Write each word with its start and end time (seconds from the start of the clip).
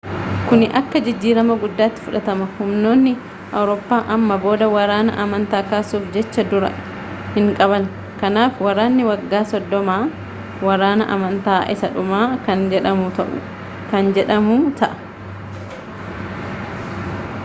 kuni 0.47 0.65
akka 0.79 0.99
jijjiirama 1.07 1.55
guddaatti 1.63 2.05
fudhatama 2.05 2.45
humnoonni 2.61 3.11
awuroppa 3.57 3.99
amma 4.15 4.37
booda 4.45 4.69
waraana 4.75 5.17
amantaa 5.25 5.61
kaasuuf 5.73 6.07
jecha-duraa 6.15 6.71
hin 7.37 7.51
qaban 7.61 7.85
kanaaf 8.23 8.57
waraanni 8.69 9.07
waggaa 9.11 9.43
soddomaa 9.53 10.01
waraana 10.71 11.09
amantaa 11.19 11.61
isaa 11.77 11.93
dhumaa 11.99 12.25
kan 13.95 14.13
jedhamu 14.19 14.59
ta'a 14.83 14.93